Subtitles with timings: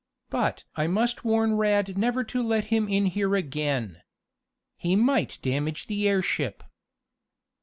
[0.31, 4.01] But I must warn Rad never to let him in here again.
[4.75, 6.63] He might damage the airship."